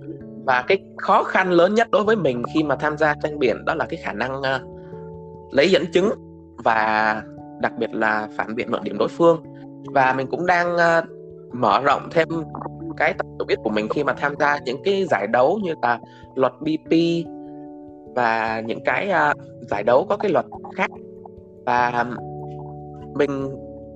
Và 0.44 0.64
cái 0.68 0.78
khó 0.96 1.22
khăn 1.22 1.50
lớn 1.50 1.74
nhất 1.74 1.90
đối 1.90 2.04
với 2.04 2.16
mình 2.16 2.42
khi 2.54 2.62
mà 2.62 2.76
tham 2.76 2.96
gia 2.96 3.14
tranh 3.22 3.38
biển 3.38 3.64
đó 3.64 3.74
là 3.74 3.86
cái 3.88 3.98
khả 4.02 4.12
năng 4.12 4.38
uh, 4.38 4.75
lấy 5.50 5.70
dẫn 5.70 5.84
chứng 5.92 6.10
và 6.64 7.22
đặc 7.60 7.72
biệt 7.78 7.94
là 7.94 8.28
phản 8.36 8.54
biện 8.54 8.70
luận 8.70 8.84
điểm 8.84 8.98
đối 8.98 9.08
phương. 9.08 9.42
Và 9.94 10.12
mình 10.12 10.26
cũng 10.30 10.46
đang 10.46 10.74
uh, 10.74 11.04
mở 11.52 11.80
rộng 11.80 12.08
thêm 12.10 12.28
cái 12.96 13.14
tập 13.14 13.26
hiểu 13.38 13.46
biết 13.46 13.58
của 13.64 13.70
mình 13.70 13.88
khi 13.88 14.04
mà 14.04 14.12
tham 14.12 14.34
gia 14.38 14.58
những 14.64 14.82
cái 14.84 15.04
giải 15.10 15.26
đấu 15.26 15.58
như 15.62 15.74
là 15.82 15.98
luật 16.34 16.52
BP 16.60 16.94
và 18.14 18.62
những 18.66 18.84
cái 18.84 19.10
uh, 19.30 19.36
giải 19.70 19.82
đấu 19.82 20.06
có 20.08 20.16
cái 20.16 20.30
luật 20.30 20.46
khác. 20.74 20.90
Và 21.66 22.06
mình 23.14 23.44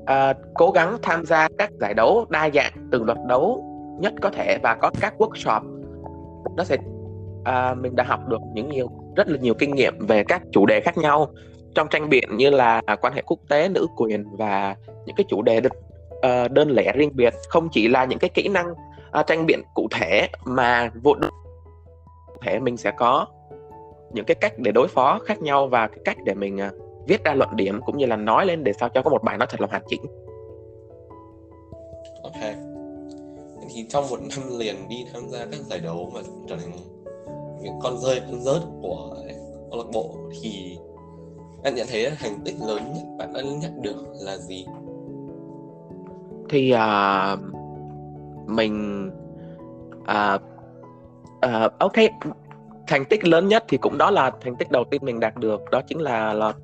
uh, 0.03 0.37
cố 0.55 0.71
gắng 0.71 0.97
tham 1.03 1.25
gia 1.25 1.49
các 1.59 1.71
giải 1.81 1.95
đấu 1.95 2.27
đa 2.29 2.51
dạng 2.55 2.73
từng 2.93 3.05
luật 3.05 3.19
đấu 3.29 3.65
nhất 4.01 4.13
có 4.23 4.31
thể 4.31 4.59
và 4.63 4.75
có 4.75 4.91
các 5.01 5.15
workshop. 5.19 5.61
Nó 6.57 6.65
sẽ 6.65 6.77
uh, 7.41 7.79
mình 7.79 7.97
đã 7.97 8.05
học 8.05 8.21
được 8.29 8.41
những 8.55 8.69
nhiều 8.69 8.89
rất 9.17 9.29
là 9.29 9.39
nhiều 9.39 9.55
kinh 9.55 9.75
nghiệm 9.75 10.07
về 10.07 10.25
các 10.25 10.43
chủ 10.53 10.67
đề 10.67 10.81
khác 10.81 10.99
nhau 10.99 11.33
trong 11.75 11.89
tranh 11.91 12.09
biện 12.09 12.37
như 12.37 12.51
là 12.51 12.83
quan 13.01 13.13
hệ 13.13 13.23
quốc 13.27 13.39
tế 13.49 13.69
nữ 13.69 13.87
quyền 13.97 14.25
và 14.37 14.77
những 15.07 15.17
cái 15.17 15.25
chủ 15.29 15.43
đề 15.43 15.61
đơn, 15.61 15.73
uh, 15.73 16.23
ờ, 16.23 16.49
đơn 16.49 16.71
lẻ 16.71 16.93
riêng 16.93 17.11
biệt 17.15 17.35
không 17.49 17.69
chỉ 17.73 17.89
là 17.89 18.05
những 18.05 18.19
cái 18.19 18.31
kỹ 18.35 18.49
năng 18.49 18.71
uh, 19.21 19.27
tranh 19.27 19.47
biện 19.47 19.63
cụ 19.75 19.89
thể 19.91 20.29
mà 20.45 20.91
vụ 21.03 21.15
cụ 22.27 22.37
thể 22.43 22.59
mình 22.59 22.77
sẽ 22.77 22.91
có 22.91 23.27
những 24.13 24.25
cái 24.25 24.35
cách 24.35 24.53
để 24.59 24.73
đối 24.73 24.89
phó 24.89 25.19
khác 25.19 25.43
nhau 25.43 25.67
và 25.67 25.89
cái 25.89 25.99
cách 26.05 26.17
để 26.25 26.35
mình 26.35 26.57
uh, 26.57 27.07
viết 27.09 27.25
ra 27.25 27.35
luận 27.35 27.57
điểm 27.57 27.81
cũng 27.87 27.99
như 27.99 28.07
là 28.07 28.17
nói 28.17 28.47
lên 28.47 28.65
để 28.65 28.73
sao 28.73 28.89
cho 28.89 29.03
có 29.03 29.11
một 29.11 29.23
bài 29.23 29.39
nó 29.39 29.47
thật 29.47 29.61
là 29.61 29.67
hoàn 29.71 29.83
chỉnh. 29.89 30.03
Ok. 32.23 32.55
Thì 33.75 33.87
trong 33.89 34.09
một 34.11 34.19
năm 34.21 34.59
liền 34.59 34.89
đi 34.89 35.07
tham 35.13 35.29
gia 35.29 35.39
các 35.39 35.61
giải 35.61 35.81
đấu 35.81 36.13
mà 36.15 36.21
trở 36.49 36.57
thành 36.57 36.73
những 37.61 37.79
con 37.83 37.99
rơi 37.99 38.21
con 38.21 38.41
rớt 38.41 38.63
của 38.83 39.17
câu 39.71 39.79
lạc 39.79 39.91
bộ 39.93 40.17
thì 40.41 40.79
bạn 41.65 41.75
nhận 41.75 41.87
thấy 41.91 42.11
thành 42.19 42.41
tích 42.45 42.55
lớn 42.67 42.93
nhất 42.95 43.03
bạn 43.19 43.33
đã 43.33 43.41
nhận 43.43 43.83
được 43.83 44.05
là 44.21 44.37
gì? 44.37 44.67
Thì 46.49 46.75
uh, 46.75 47.39
mình 48.47 49.07
uh, 50.01 50.43
uh, 51.47 51.79
ok 51.79 51.93
thành 52.87 53.05
tích 53.05 53.25
lớn 53.25 53.49
nhất 53.49 53.65
thì 53.69 53.77
cũng 53.77 53.99
đó 53.99 54.11
là 54.11 54.31
thành 54.41 54.57
tích 54.57 54.71
đầu 54.71 54.85
tiên 54.91 55.01
mình 55.05 55.21
đạt 55.21 55.37
được 55.37 55.61
đó 55.71 55.81
chính 55.89 55.99
là 56.01 56.33
lọt 56.33 56.55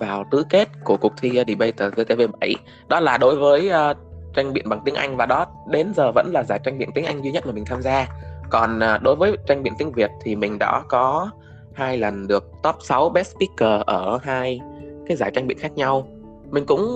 vào 0.00 0.24
tứ 0.30 0.44
kết 0.50 0.68
của 0.84 0.96
cuộc 0.96 1.12
thi 1.20 1.30
debate 1.30 1.88
VTV7 1.88 2.54
đó 2.88 3.00
là 3.00 3.18
đối 3.18 3.36
với 3.36 3.70
uh, 3.90 3.96
tranh 4.34 4.52
biện 4.52 4.68
bằng 4.68 4.80
tiếng 4.84 4.94
Anh 4.94 5.16
và 5.16 5.26
đó 5.26 5.46
đến 5.70 5.92
giờ 5.96 6.12
vẫn 6.14 6.30
là 6.32 6.42
giải 6.42 6.58
tranh 6.64 6.78
biện 6.78 6.90
tiếng 6.94 7.04
Anh 7.04 7.22
duy 7.22 7.30
nhất 7.30 7.46
mà 7.46 7.52
mình 7.52 7.64
tham 7.64 7.82
gia 7.82 8.08
còn 8.50 8.80
à, 8.80 8.98
đối 8.98 9.16
với 9.16 9.36
tranh 9.46 9.62
biện 9.62 9.72
tiếng 9.78 9.92
Việt 9.92 10.10
thì 10.22 10.36
mình 10.36 10.58
đã 10.58 10.82
có 10.88 11.30
hai 11.74 11.98
lần 11.98 12.26
được 12.26 12.50
top 12.62 12.74
6 12.80 13.08
best 13.08 13.34
speaker 13.36 13.86
ở 13.86 14.18
hai 14.22 14.60
cái 15.06 15.16
giải 15.16 15.30
tranh 15.34 15.46
biện 15.46 15.58
khác 15.58 15.72
nhau. 15.72 16.08
Mình 16.50 16.66
cũng 16.66 16.86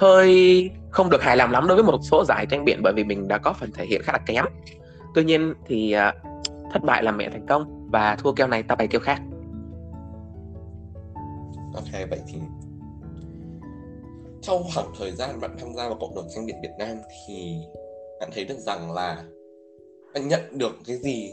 hơi 0.00 0.70
không 0.90 1.10
được 1.10 1.22
hài 1.22 1.36
lòng 1.36 1.50
lắm 1.50 1.68
đối 1.68 1.76
với 1.76 1.84
một 1.84 1.98
số 2.02 2.24
giải 2.24 2.46
tranh 2.50 2.64
biện 2.64 2.80
bởi 2.82 2.92
vì 2.96 3.04
mình 3.04 3.28
đã 3.28 3.38
có 3.38 3.52
phần 3.52 3.70
thể 3.72 3.86
hiện 3.86 4.02
khá 4.04 4.12
là 4.12 4.18
kém. 4.18 4.44
Tuy 5.14 5.24
nhiên 5.24 5.54
thì 5.66 5.92
à, 5.92 6.14
thất 6.72 6.82
bại 6.84 7.02
là 7.02 7.12
mẹ 7.12 7.28
thành 7.30 7.46
công 7.46 7.88
và 7.90 8.16
thua 8.16 8.32
keo 8.32 8.46
này 8.46 8.62
ta 8.62 8.74
bày 8.74 8.86
keo 8.86 9.00
khác. 9.00 9.20
Ok, 11.74 12.08
vậy 12.10 12.20
thì 12.26 12.38
trong 14.42 14.62
khoảng 14.74 14.86
thời 14.98 15.12
gian 15.12 15.40
bạn 15.40 15.56
tham 15.60 15.74
gia 15.74 15.88
vào 15.88 15.98
cộng 16.00 16.14
đồng 16.14 16.26
tranh 16.34 16.46
biện 16.46 16.56
Việt 16.62 16.72
Nam 16.78 16.96
thì 17.26 17.56
bạn 18.20 18.30
thấy 18.34 18.44
được 18.44 18.58
rằng 18.58 18.92
là 18.92 19.22
bạn 20.14 20.28
nhận 20.28 20.40
được 20.52 20.72
cái 20.86 20.96
gì 20.96 21.32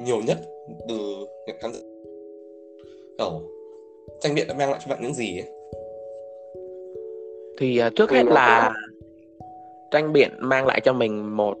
nhiều 0.00 0.20
nhất 0.26 0.38
từ 0.88 0.96
những 1.46 1.56
khán 1.60 1.72
giả? 1.72 1.80
Kiểu 3.18 3.40
tranh 4.20 4.34
biện 4.34 4.48
đã 4.48 4.54
mang 4.54 4.70
lại 4.70 4.80
cho 4.84 4.90
bạn 4.90 4.98
những 5.02 5.14
gì 5.14 5.38
ấy? 5.38 5.48
thì 7.60 7.82
uh, 7.86 7.92
trước 7.96 8.10
hết 8.10 8.24
là 8.26 8.72
tranh 9.90 10.12
biện 10.12 10.30
mang 10.38 10.66
lại 10.66 10.80
cho 10.80 10.92
mình 10.92 11.36
một 11.36 11.56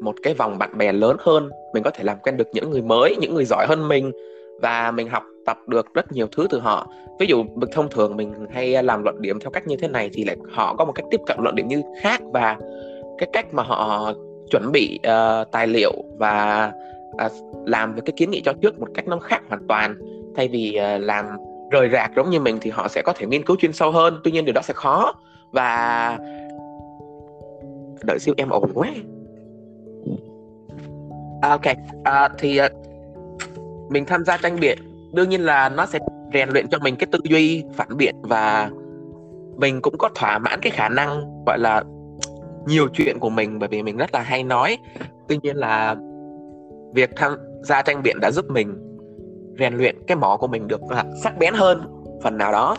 một 0.00 0.14
cái 0.22 0.34
vòng 0.34 0.58
bạn 0.58 0.78
bè 0.78 0.92
lớn 0.92 1.16
hơn. 1.20 1.50
Mình 1.74 1.82
có 1.82 1.90
thể 1.90 2.04
làm 2.04 2.18
quen 2.22 2.36
được 2.36 2.48
những 2.52 2.70
người 2.70 2.82
mới 2.82 3.16
những 3.20 3.34
người 3.34 3.44
giỏi 3.44 3.66
hơn 3.68 3.88
mình 3.88 4.12
và 4.60 4.90
mình 4.90 5.08
học 5.08 5.22
tập 5.46 5.58
được 5.66 5.94
rất 5.94 6.12
nhiều 6.12 6.26
thứ 6.32 6.46
từ 6.50 6.58
họ. 6.58 6.86
Ví 7.18 7.26
dụ 7.26 7.44
thông 7.72 7.90
thường 7.90 8.16
mình 8.16 8.34
hay 8.50 8.82
làm 8.82 9.02
luận 9.02 9.16
điểm 9.20 9.40
theo 9.40 9.50
cách 9.50 9.66
như 9.66 9.76
thế 9.76 9.88
này 9.88 10.10
thì 10.12 10.24
lại 10.24 10.36
họ 10.50 10.74
có 10.74 10.84
một 10.84 10.92
cách 10.92 11.04
tiếp 11.10 11.20
cận 11.26 11.38
luận 11.40 11.54
điểm 11.54 11.68
như 11.68 11.82
khác 12.00 12.20
và 12.32 12.56
cái 13.18 13.28
cách 13.32 13.54
mà 13.54 13.62
họ 13.62 14.12
chuẩn 14.50 14.72
bị 14.72 14.98
uh, 15.06 15.50
tài 15.50 15.66
liệu 15.66 15.92
và 16.18 16.72
uh, 17.26 17.32
làm 17.66 17.94
về 17.94 18.02
cái 18.04 18.12
kiến 18.16 18.30
nghị 18.30 18.40
cho 18.44 18.52
trước 18.62 18.80
một 18.80 18.88
cách 18.94 19.08
nó 19.08 19.18
khác 19.18 19.42
hoàn 19.48 19.66
toàn. 19.66 19.94
Thay 20.36 20.48
vì 20.48 20.78
uh, 20.78 21.02
làm 21.02 21.26
rời 21.70 21.88
rạc 21.92 22.10
giống 22.16 22.30
như 22.30 22.40
mình 22.40 22.58
thì 22.60 22.70
họ 22.70 22.88
sẽ 22.88 23.02
có 23.02 23.12
thể 23.16 23.26
nghiên 23.26 23.44
cứu 23.44 23.56
chuyên 23.60 23.72
sâu 23.72 23.90
hơn 23.90 24.20
tuy 24.24 24.30
nhiên 24.30 24.44
điều 24.44 24.52
đó 24.52 24.60
sẽ 24.64 24.74
khó. 24.74 25.14
Và 25.52 26.18
đợi 28.04 28.18
siêu 28.18 28.34
em 28.36 28.48
ổn 28.48 28.70
quá. 28.74 28.88
À, 31.42 31.48
ok. 31.48 31.66
Uh, 31.96 32.32
thì 32.38 32.60
uh, 32.60 32.70
mình 33.90 34.04
tham 34.04 34.24
gia 34.24 34.36
tranh 34.36 34.60
biện. 34.60 34.78
Đương 35.12 35.28
nhiên 35.28 35.40
là 35.40 35.68
nó 35.68 35.86
sẽ 35.86 35.98
rèn 36.34 36.48
luyện 36.48 36.68
cho 36.68 36.78
mình 36.78 36.96
cái 36.96 37.06
tư 37.12 37.18
duy 37.24 37.64
phản 37.74 37.96
biện 37.96 38.14
và 38.22 38.70
mình 39.56 39.80
cũng 39.82 39.98
có 39.98 40.08
thỏa 40.14 40.38
mãn 40.38 40.60
cái 40.62 40.70
khả 40.70 40.88
năng 40.88 41.44
gọi 41.46 41.58
là 41.58 41.84
nhiều 42.66 42.88
chuyện 42.92 43.18
của 43.18 43.30
mình 43.30 43.58
bởi 43.58 43.68
vì 43.68 43.82
mình 43.82 43.96
rất 43.96 44.14
là 44.14 44.20
hay 44.20 44.42
nói. 44.42 44.78
Tuy 45.28 45.38
nhiên 45.42 45.56
là 45.56 45.96
việc 46.94 47.10
tham 47.16 47.38
gia 47.62 47.82
tranh 47.82 48.02
biện 48.02 48.16
đã 48.20 48.30
giúp 48.30 48.44
mình 48.48 48.82
rèn 49.58 49.74
luyện 49.74 49.96
cái 50.06 50.16
mỏ 50.16 50.36
của 50.40 50.46
mình 50.46 50.68
được 50.68 50.80
à, 50.88 51.04
sắc 51.22 51.38
bén 51.38 51.54
hơn 51.54 52.04
phần 52.22 52.38
nào 52.38 52.52
đó. 52.52 52.76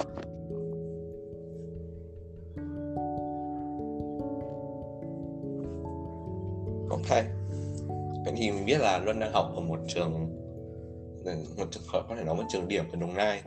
Ok. 6.89 7.23
Vậy 8.25 8.33
thì 8.37 8.51
mình 8.51 8.65
biết 8.65 8.77
là 8.79 8.99
luân 9.05 9.19
đang 9.19 9.31
học 9.33 9.51
ở 9.55 9.61
một 9.61 9.79
trường 9.87 10.13
ừ, 11.25 11.31
một 11.57 11.65
trường 11.71 11.83
có 11.91 12.15
thể 12.17 12.23
nói 12.23 12.35
một 12.35 12.43
trường 12.49 12.67
điểm 12.67 12.83
ở 12.91 12.97
đồng 13.01 13.13
nai. 13.13 13.41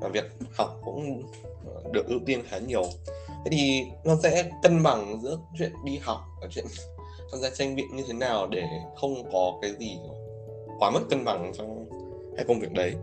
Và 0.00 0.08
việc 0.08 0.24
học 0.58 0.80
cũng 0.84 1.22
được 1.92 2.06
ưu 2.08 2.18
tiên 2.26 2.40
khá 2.44 2.58
nhiều 2.58 2.82
thế 3.44 3.50
thì 3.50 3.86
nó 4.04 4.14
sẽ 4.22 4.50
cân 4.62 4.82
bằng 4.82 5.20
giữa 5.22 5.38
chuyện 5.58 5.72
đi 5.84 5.98
học 6.02 6.20
và 6.40 6.48
chuyện 6.50 6.64
tham 7.32 7.40
gia 7.40 7.50
tranh 7.50 7.76
biện 7.76 7.96
như 7.96 8.02
thế 8.08 8.12
nào 8.12 8.46
để 8.46 8.68
không 9.00 9.14
có 9.32 9.58
cái 9.62 9.70
gì 9.78 9.98
quá 10.78 10.90
mất 10.90 11.00
cân 11.10 11.24
bằng 11.24 11.52
trong 11.58 11.86
hai 12.36 12.44
công 12.48 12.60
việc 12.60 12.72
đấy? 12.72 12.94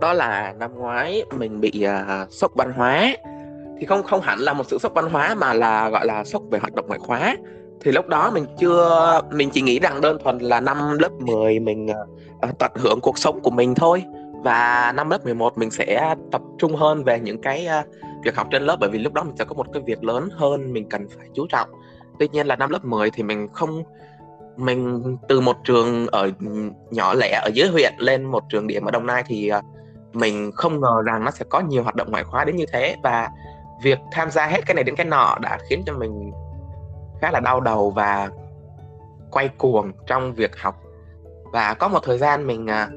Đó 0.00 0.12
là 0.12 0.54
năm 0.58 0.78
ngoái 0.78 1.24
mình 1.38 1.60
bị 1.60 1.86
uh, 1.86 2.32
sốc 2.32 2.52
văn 2.54 2.72
hóa. 2.72 3.16
Thì 3.78 3.86
không 3.86 4.02
không 4.02 4.20
hẳn 4.20 4.38
là 4.38 4.52
một 4.52 4.64
sự 4.66 4.78
sốc 4.78 4.94
văn 4.94 5.10
hóa 5.10 5.34
mà 5.34 5.52
là 5.52 5.88
gọi 5.88 6.06
là 6.06 6.24
sốc 6.24 6.42
về 6.50 6.58
hoạt 6.58 6.74
động 6.74 6.86
ngoại 6.88 7.00
khóa. 7.00 7.36
Thì 7.80 7.92
lúc 7.92 8.06
đó 8.06 8.30
mình 8.30 8.46
chưa 8.58 9.20
mình 9.32 9.50
chỉ 9.50 9.62
nghĩ 9.62 9.78
rằng 9.78 10.00
đơn 10.00 10.18
thuần 10.24 10.38
là 10.38 10.60
năm 10.60 10.98
lớp 10.98 11.12
10 11.12 11.60
mình 11.60 11.86
uh, 11.86 12.58
tận 12.58 12.72
hưởng 12.74 13.00
cuộc 13.00 13.18
sống 13.18 13.40
của 13.40 13.50
mình 13.50 13.74
thôi. 13.74 14.04
Và 14.44 14.92
năm 14.96 15.10
lớp 15.10 15.24
11 15.24 15.58
mình 15.58 15.70
sẽ 15.70 16.14
tập 16.32 16.42
trung 16.58 16.76
hơn 16.76 17.04
về 17.04 17.20
những 17.20 17.40
cái 17.40 17.68
uh, 17.80 17.86
việc 18.26 18.36
học 18.36 18.46
trên 18.50 18.62
lớp 18.62 18.76
bởi 18.80 18.90
vì 18.90 18.98
lúc 18.98 19.12
đó 19.12 19.22
mình 19.22 19.36
sẽ 19.36 19.44
có 19.44 19.54
một 19.54 19.66
cái 19.72 19.82
việc 19.86 20.04
lớn 20.04 20.28
hơn 20.32 20.72
mình 20.72 20.88
cần 20.88 21.08
phải 21.18 21.28
chú 21.34 21.46
trọng. 21.46 21.68
Tuy 22.18 22.28
nhiên 22.32 22.46
là 22.46 22.56
năm 22.56 22.70
lớp 22.70 22.84
10 22.84 23.10
thì 23.10 23.22
mình 23.22 23.48
không, 23.52 23.82
mình 24.56 25.02
từ 25.28 25.40
một 25.40 25.56
trường 25.64 26.06
ở 26.06 26.30
nhỏ 26.90 27.14
lẻ 27.14 27.40
ở 27.44 27.50
dưới 27.54 27.68
huyện 27.68 27.92
lên 27.98 28.24
một 28.24 28.42
trường 28.48 28.66
điểm 28.66 28.84
ở 28.84 28.90
Đồng 28.90 29.06
Nai 29.06 29.22
thì 29.26 29.48
ờ, 29.48 29.60
mình 30.12 30.50
không 30.54 30.80
ngờ 30.80 31.02
rằng 31.06 31.24
nó 31.24 31.30
sẽ 31.30 31.44
có 31.48 31.60
nhiều 31.60 31.82
hoạt 31.82 31.94
động 31.94 32.10
ngoại 32.10 32.24
khóa 32.24 32.44
đến 32.44 32.56
như 32.56 32.64
thế. 32.72 32.96
Và 33.02 33.30
việc 33.82 33.98
tham 34.12 34.30
gia 34.30 34.46
hết 34.46 34.66
cái 34.66 34.74
này 34.74 34.84
đến 34.84 34.96
cái 34.96 35.06
nọ 35.06 35.38
đã 35.40 35.58
khiến 35.68 35.82
cho 35.86 35.94
mình 35.94 36.32
khá 37.20 37.30
là 37.30 37.40
đau 37.40 37.60
đầu 37.60 37.90
và 37.90 38.30
quay 39.30 39.48
cuồng 39.48 39.92
trong 40.06 40.34
việc 40.34 40.56
học. 40.56 40.82
Và 41.52 41.74
có 41.74 41.88
một 41.88 42.00
thời 42.02 42.18
gian 42.18 42.46
mình 42.46 42.66
ờ, 42.66 42.88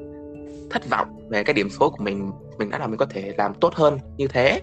thất 0.70 0.90
vọng 0.90 1.28
về 1.28 1.44
cái 1.44 1.54
điểm 1.54 1.70
số 1.70 1.90
của 1.90 2.04
mình 2.04 2.32
mình 2.58 2.70
đã 2.70 2.78
là 2.78 2.86
mình 2.86 2.96
có 2.96 3.06
thể 3.06 3.34
làm 3.38 3.54
tốt 3.54 3.74
hơn 3.74 3.98
như 4.16 4.28
thế 4.28 4.60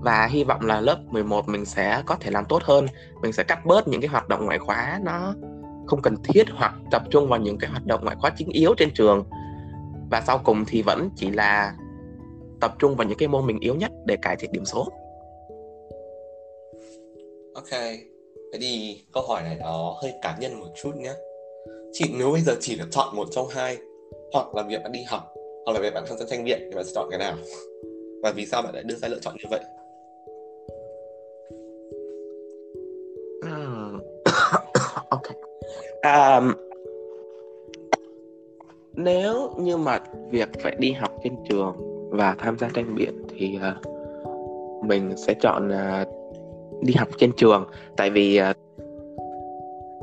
và 0.00 0.26
hy 0.26 0.44
vọng 0.44 0.66
là 0.66 0.80
lớp 0.80 0.98
11 1.10 1.48
mình 1.48 1.64
sẽ 1.64 2.02
có 2.06 2.16
thể 2.20 2.30
làm 2.30 2.44
tốt 2.44 2.62
hơn. 2.62 2.86
Mình 3.22 3.32
sẽ 3.32 3.42
cắt 3.42 3.66
bớt 3.66 3.88
những 3.88 4.00
cái 4.00 4.08
hoạt 4.08 4.28
động 4.28 4.46
ngoại 4.46 4.58
khóa 4.58 5.00
nó 5.02 5.34
không 5.86 6.02
cần 6.02 6.16
thiết 6.24 6.44
hoặc 6.54 6.74
tập 6.90 7.02
trung 7.10 7.28
vào 7.28 7.40
những 7.40 7.58
cái 7.58 7.70
hoạt 7.70 7.86
động 7.86 8.04
ngoại 8.04 8.16
khóa 8.20 8.30
chính 8.36 8.48
yếu 8.52 8.74
trên 8.76 8.90
trường. 8.94 9.24
Và 10.10 10.22
sau 10.26 10.40
cùng 10.44 10.64
thì 10.68 10.82
vẫn 10.82 11.10
chỉ 11.16 11.30
là 11.30 11.74
tập 12.60 12.74
trung 12.78 12.96
vào 12.96 13.08
những 13.08 13.18
cái 13.18 13.28
môn 13.28 13.46
mình 13.46 13.58
yếu 13.60 13.74
nhất 13.74 13.90
để 14.06 14.16
cải 14.22 14.36
thiện 14.36 14.52
điểm 14.52 14.64
số. 14.64 14.88
Ok 17.54 17.80
vậy 18.50 18.60
thì 18.60 19.02
câu 19.12 19.22
hỏi 19.28 19.42
này 19.42 19.56
nó 19.60 19.98
hơi 20.02 20.12
cá 20.22 20.36
nhân 20.40 20.60
một 20.60 20.66
chút 20.82 20.96
nhé. 20.96 21.12
Chị, 21.92 22.14
nếu 22.18 22.32
bây 22.32 22.40
giờ 22.40 22.54
chỉ 22.60 22.76
được 22.76 22.88
chọn 22.90 23.16
một 23.16 23.28
trong 23.30 23.48
hai, 23.48 23.78
hoặc 24.32 24.54
là 24.54 24.62
việc 24.62 24.82
bạn 24.82 24.92
đi 24.92 25.02
học, 25.02 25.34
hoặc 25.66 25.72
là 25.72 25.80
việc 25.80 25.94
bạn 25.94 26.04
tham 26.08 26.18
gia 26.18 26.26
tranh 26.26 26.44
biện 26.44 26.58
thì 26.62 26.76
bạn 26.76 26.84
sẽ 26.84 26.92
chọn 26.94 27.08
cái 27.10 27.18
nào? 27.18 27.36
Và 28.22 28.32
vì 28.36 28.46
sao 28.46 28.62
bạn 28.62 28.74
lại 28.74 28.82
đưa 28.82 28.94
ra 28.94 29.08
lựa 29.08 29.18
chọn 29.20 29.34
như 29.38 29.44
vậy? 29.50 29.60
Ok. 35.10 35.22
Um, 36.02 36.52
nếu 38.94 39.50
như 39.58 39.76
mà 39.76 39.98
việc 40.30 40.48
phải 40.62 40.76
đi 40.78 40.92
học 40.92 41.10
trên 41.24 41.36
trường 41.48 41.76
và 42.10 42.34
tham 42.38 42.58
gia 42.58 42.68
tranh 42.74 42.94
biện 42.94 43.22
thì 43.28 43.58
uh, 43.58 43.86
mình 44.84 45.16
sẽ 45.16 45.34
chọn 45.34 45.68
uh, 45.68 46.08
đi 46.82 46.94
học 46.94 47.08
trên 47.18 47.32
trường. 47.36 47.66
Tại 47.96 48.10
vì 48.10 48.40
uh, 48.50 48.56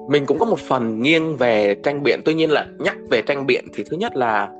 mình 0.09 0.25
cũng 0.25 0.39
có 0.39 0.45
một 0.45 0.59
phần 0.59 1.01
nghiêng 1.01 1.37
về 1.37 1.75
tranh 1.83 2.03
biện. 2.03 2.19
Tuy 2.25 2.33
nhiên 2.33 2.51
là 2.51 2.67
nhắc 2.79 2.97
về 3.09 3.21
tranh 3.21 3.45
biện 3.45 3.65
thì 3.73 3.83
thứ 3.83 3.97
nhất 3.97 4.15
là 4.15 4.51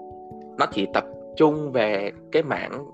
nó 0.58 0.66
chỉ 0.74 0.88
tập 0.94 1.06
trung 1.36 1.72
về 1.72 2.12
cái 2.32 2.44
mảng 2.44 2.86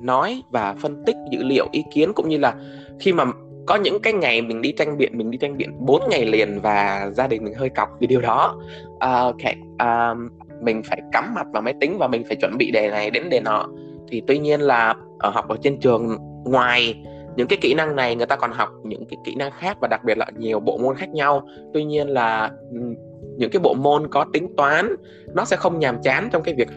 nói 0.00 0.42
và 0.50 0.74
phân 0.80 1.04
tích 1.06 1.16
dữ 1.30 1.42
liệu 1.42 1.68
ý 1.72 1.84
kiến 1.92 2.12
cũng 2.14 2.28
như 2.28 2.38
là 2.38 2.54
khi 3.00 3.12
mà 3.12 3.24
có 3.68 3.76
những 3.76 4.00
cái 4.00 4.12
ngày 4.12 4.42
mình 4.42 4.62
đi 4.62 4.72
tranh 4.72 4.98
biện 4.98 5.18
mình 5.18 5.30
đi 5.30 5.38
tranh 5.38 5.56
biện 5.56 5.72
4 5.78 6.02
ngày 6.10 6.24
liền 6.24 6.60
và 6.60 7.10
gia 7.14 7.26
đình 7.26 7.44
mình 7.44 7.54
hơi 7.54 7.68
cọc 7.68 7.88
vì 8.00 8.06
điều 8.06 8.20
đó. 8.20 8.56
Uh, 8.94 9.00
ok 9.00 9.54
um, 9.78 10.28
mình 10.60 10.82
phải 10.82 11.00
cắm 11.12 11.34
mặt 11.34 11.46
vào 11.52 11.62
máy 11.62 11.74
tính 11.80 11.98
và 11.98 12.08
mình 12.08 12.24
phải 12.24 12.36
chuẩn 12.36 12.58
bị 12.58 12.70
đề 12.70 12.90
này 12.90 13.10
đến 13.10 13.30
đề 13.30 13.40
nọ. 13.40 13.68
Thì 14.08 14.22
tuy 14.26 14.38
nhiên 14.38 14.60
là 14.60 14.94
ở 15.18 15.30
học 15.30 15.48
ở 15.48 15.56
trên 15.62 15.80
trường 15.80 16.16
ngoài 16.44 17.04
những 17.36 17.46
cái 17.46 17.58
kỹ 17.62 17.74
năng 17.74 17.96
này 17.96 18.16
người 18.16 18.26
ta 18.26 18.36
còn 18.36 18.52
học 18.52 18.68
những 18.84 19.04
cái 19.06 19.16
kỹ 19.24 19.34
năng 19.34 19.50
khác 19.58 19.76
và 19.80 19.88
đặc 19.88 20.00
biệt 20.04 20.18
là 20.18 20.26
nhiều 20.36 20.60
bộ 20.60 20.78
môn 20.78 20.96
khác 20.96 21.08
nhau. 21.08 21.48
Tuy 21.74 21.84
nhiên 21.84 22.08
là 22.08 22.50
ừ, 22.70 22.78
những 23.36 23.50
cái 23.50 23.60
bộ 23.60 23.74
môn 23.74 24.08
có 24.10 24.24
tính 24.32 24.56
toán 24.56 24.96
nó 25.34 25.44
sẽ 25.44 25.56
không 25.56 25.78
nhàm 25.78 26.02
chán 26.02 26.28
trong 26.32 26.42
cái 26.42 26.54
việc 26.54 26.68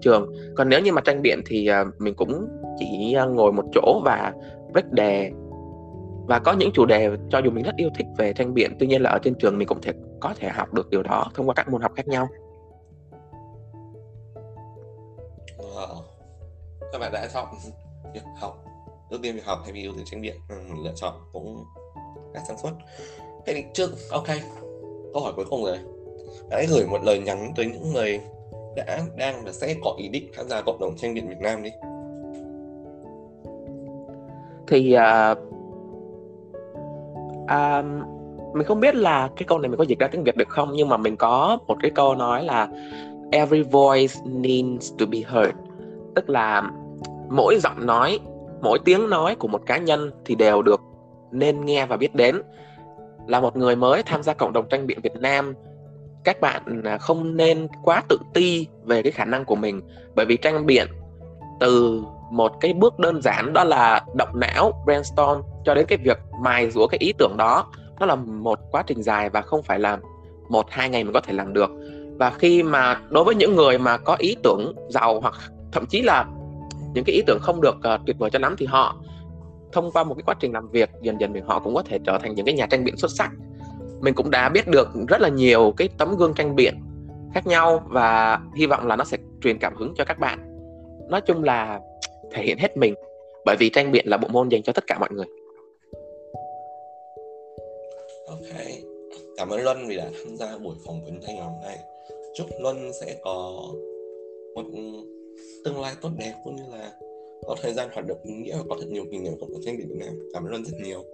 trường. 0.00 0.32
Còn 0.56 0.68
nếu 0.68 0.80
như 0.80 0.92
mà 0.92 1.00
tranh 1.00 1.22
biện 1.22 1.40
thì 1.46 1.66
ờ, 1.66 1.84
mình 1.98 2.14
cũng 2.14 2.48
chỉ 2.78 3.12
ờ, 3.12 3.28
ngồi 3.28 3.52
một 3.52 3.64
chỗ 3.74 4.00
và 4.04 4.32
break 4.72 4.92
đề 4.92 5.30
và 6.26 6.38
có 6.38 6.52
những 6.52 6.70
chủ 6.74 6.86
đề 6.86 7.10
cho 7.30 7.38
dù 7.38 7.50
mình 7.50 7.64
rất 7.64 7.76
yêu 7.76 7.90
thích 7.94 8.06
về 8.18 8.32
tranh 8.32 8.54
biện 8.54 8.76
tuy 8.78 8.86
nhiên 8.86 9.02
là 9.02 9.10
ở 9.10 9.18
trên 9.22 9.34
trường 9.34 9.58
mình 9.58 9.68
cũng 9.68 9.80
thể 9.80 9.92
có 10.20 10.34
thể 10.36 10.48
học 10.48 10.74
được 10.74 10.90
điều 10.90 11.02
đó 11.02 11.26
thông 11.34 11.48
qua 11.48 11.54
các 11.54 11.68
môn 11.68 11.82
học 11.82 11.92
khác 11.96 12.08
nhau. 12.08 12.28
Wow. 15.58 16.02
các 16.92 16.98
bạn 16.98 17.12
đã 17.12 17.28
chọn 17.34 17.46
việc 18.14 18.20
học 18.40 18.64
ưu 19.10 19.20
tiên 19.22 19.34
việc 19.34 19.44
học 19.44 19.58
hay 19.64 19.72
vì 19.72 19.84
ưu 19.84 19.94
tiên 19.94 20.04
tranh 20.04 20.20
biện 20.20 20.36
ừ, 20.48 20.56
lựa 20.84 20.92
chọn 20.94 21.14
cũng 21.32 21.64
rất 22.34 22.40
sáng 22.48 22.58
suốt. 22.58 22.70
Thế 23.46 23.54
thì 23.54 23.64
trước 23.74 23.90
ok 24.10 24.26
câu 25.12 25.22
hỏi 25.22 25.32
cuối 25.36 25.44
cùng 25.50 25.64
rồi. 25.64 25.78
Hãy 26.50 26.66
gửi 26.66 26.86
một 26.86 27.04
lời 27.04 27.18
nhắn 27.18 27.52
tới 27.56 27.66
những 27.66 27.92
người 27.92 28.20
đã 28.76 29.00
đang 29.16 29.44
và 29.44 29.52
sẽ 29.52 29.74
có 29.84 29.94
ý 29.98 30.08
định 30.08 30.30
tham 30.36 30.48
gia 30.48 30.62
cộng 30.62 30.80
đồng 30.80 30.96
tranh 30.96 31.14
biện 31.14 31.28
Việt 31.28 31.40
Nam 31.40 31.62
đi. 31.62 31.70
Thì 34.68 34.96
uh, 34.96 35.38
uh, 37.54 37.84
mình 38.54 38.66
không 38.66 38.80
biết 38.80 38.94
là 38.94 39.28
cái 39.36 39.44
câu 39.46 39.58
này 39.58 39.68
mình 39.68 39.78
có 39.78 39.84
dịch 39.84 39.98
ra 39.98 40.06
tiếng 40.06 40.24
Việt 40.24 40.36
được 40.36 40.48
không 40.48 40.72
nhưng 40.72 40.88
mà 40.88 40.96
mình 40.96 41.16
có 41.16 41.58
một 41.66 41.76
cái 41.82 41.90
câu 41.90 42.14
nói 42.14 42.44
là 42.44 42.68
every 43.32 43.62
voice 43.62 44.14
needs 44.24 44.92
to 44.98 45.06
be 45.06 45.18
heard 45.18 45.56
tức 46.14 46.30
là 46.30 46.70
mỗi 47.30 47.58
giọng 47.62 47.86
nói 47.86 48.18
mỗi 48.62 48.78
tiếng 48.84 49.10
nói 49.10 49.34
của 49.34 49.48
một 49.48 49.62
cá 49.66 49.78
nhân 49.78 50.10
thì 50.24 50.34
đều 50.34 50.62
được 50.62 50.80
nên 51.30 51.64
nghe 51.64 51.86
và 51.86 51.96
biết 51.96 52.14
đến. 52.14 52.42
Là 53.26 53.40
một 53.40 53.56
người 53.56 53.76
mới 53.76 54.02
tham 54.02 54.22
gia 54.22 54.34
cộng 54.34 54.52
đồng 54.52 54.68
tranh 54.68 54.86
biện 54.86 55.00
Việt 55.02 55.16
Nam 55.20 55.54
các 56.24 56.40
bạn 56.40 56.82
à, 56.84 56.98
không 56.98 57.36
nên 57.36 57.68
quá 57.82 58.02
tự 58.08 58.18
ti 58.34 58.66
về 58.84 59.02
cái 59.02 59.12
khả 59.12 59.24
năng 59.24 59.44
của 59.44 59.56
mình. 59.56 59.80
Bởi 60.14 60.26
vì 60.26 60.36
tranh 60.36 60.66
biện 60.66 60.86
từ 61.60 62.02
một 62.30 62.52
cái 62.60 62.72
bước 62.72 62.98
đơn 62.98 63.22
giản 63.22 63.52
đó 63.52 63.64
là 63.64 64.04
động 64.14 64.40
não 64.40 64.82
brainstorm 64.84 65.40
cho 65.64 65.74
đến 65.74 65.86
cái 65.88 65.98
việc 65.98 66.18
mài 66.42 66.70
rũa 66.70 66.86
cái 66.86 66.98
ý 66.98 67.12
tưởng 67.18 67.34
đó. 67.38 67.66
Nó 68.00 68.06
là 68.06 68.14
một 68.14 68.58
quá 68.70 68.82
trình 68.86 69.02
dài 69.02 69.30
và 69.30 69.42
không 69.42 69.62
phải 69.62 69.78
là 69.78 69.98
một 70.48 70.66
hai 70.70 70.88
ngày 70.88 71.04
mình 71.04 71.12
có 71.12 71.20
thể 71.20 71.32
làm 71.32 71.52
được. 71.52 71.70
Và 72.18 72.30
khi 72.30 72.62
mà 72.62 73.00
đối 73.08 73.24
với 73.24 73.34
những 73.34 73.56
người 73.56 73.78
mà 73.78 73.98
có 73.98 74.16
ý 74.18 74.36
tưởng 74.42 74.74
giàu 74.88 75.20
hoặc 75.20 75.34
thậm 75.72 75.86
chí 75.86 76.02
là 76.02 76.26
những 76.94 77.04
cái 77.04 77.14
ý 77.14 77.22
tưởng 77.26 77.38
không 77.42 77.60
được 77.60 77.76
uh, 77.76 78.00
tuyệt 78.06 78.18
vời 78.18 78.30
cho 78.30 78.38
lắm 78.38 78.54
thì 78.58 78.66
họ 78.66 78.96
thông 79.72 79.92
qua 79.92 80.04
một 80.04 80.14
cái 80.14 80.22
quá 80.26 80.34
trình 80.40 80.52
làm 80.52 80.68
việc 80.68 80.90
dần 81.02 81.20
dần 81.20 81.32
thì 81.32 81.40
họ 81.46 81.58
cũng 81.58 81.74
có 81.74 81.82
thể 81.82 81.98
trở 82.04 82.18
thành 82.18 82.34
những 82.34 82.46
cái 82.46 82.54
nhà 82.54 82.66
tranh 82.66 82.84
biện 82.84 82.96
xuất 82.96 83.10
sắc. 83.10 83.30
Mình 84.00 84.14
cũng 84.14 84.30
đã 84.30 84.48
biết 84.48 84.68
được 84.68 84.88
rất 85.08 85.20
là 85.20 85.28
nhiều 85.28 85.74
cái 85.76 85.88
tấm 85.98 86.16
gương 86.16 86.34
tranh 86.34 86.56
biện 86.56 86.74
khác 87.34 87.46
nhau 87.46 87.82
và 87.86 88.40
hy 88.56 88.66
vọng 88.66 88.86
là 88.86 88.96
nó 88.96 89.04
sẽ 89.04 89.16
truyền 89.42 89.58
cảm 89.58 89.76
hứng 89.76 89.94
cho 89.96 90.04
các 90.04 90.18
bạn. 90.18 90.38
Nói 91.10 91.20
chung 91.20 91.44
là 91.44 91.80
thể 92.32 92.42
hiện 92.42 92.58
hết 92.58 92.76
mình 92.76 92.94
bởi 93.44 93.56
vì 93.58 93.70
tranh 93.70 93.92
biện 93.92 94.04
là 94.08 94.16
bộ 94.16 94.28
môn 94.28 94.48
dành 94.48 94.62
cho 94.62 94.72
tất 94.72 94.86
cả 94.86 94.98
mọi 94.98 95.08
người. 95.12 95.26
Ok 98.26 98.66
cảm 99.40 99.48
ơn 99.50 99.60
luân 99.60 99.86
vì 99.88 99.96
đã 99.96 100.10
tham 100.24 100.36
gia 100.36 100.58
buổi 100.58 100.74
phỏng 100.86 101.04
vấn 101.04 101.20
thanh 101.26 101.36
ngày 101.36 101.44
hôm 101.44 101.60
nay. 101.62 101.78
Chúc 102.34 102.46
luân 102.60 102.92
sẽ 103.00 103.16
có 103.22 103.62
một 104.54 104.62
tương 105.64 105.80
lai 105.80 105.94
tốt 106.00 106.10
đẹp 106.18 106.34
cũng 106.44 106.56
như 106.56 106.62
là 106.72 106.92
có 107.46 107.56
thời 107.62 107.72
gian 107.72 107.88
hoạt 107.92 108.06
động 108.06 108.18
ý 108.22 108.32
nghĩa 108.32 108.56
và 108.56 108.64
có 108.68 108.76
thật 108.80 108.86
nhiều 108.88 109.04
kỷ 109.10 109.18
niệm 109.18 109.32
của 109.40 109.46
tranh 109.64 109.76
biện 109.76 109.88
Việt 109.88 109.98
Nam. 109.98 110.30
Cảm 110.32 110.44
ơn 110.44 110.50
luân 110.50 110.64
rất 110.64 110.76
nhiều. 110.84 111.04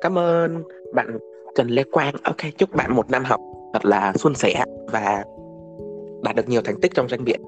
Cảm 0.00 0.18
ơn 0.18 0.62
bạn 0.92 1.18
Trần 1.56 1.68
Lê 1.68 1.82
Quang. 1.92 2.14
Ok 2.24 2.36
chúc 2.58 2.70
bạn 2.76 2.96
một 2.96 3.10
năm 3.10 3.24
học 3.24 3.40
thật 3.72 3.84
là 3.84 4.12
suôn 4.18 4.34
sẻ 4.34 4.64
và 4.92 5.24
đạt 6.22 6.36
được 6.36 6.48
nhiều 6.48 6.62
thành 6.64 6.80
tích 6.80 6.92
trong 6.94 7.08
tranh 7.08 7.24
biện 7.24 7.40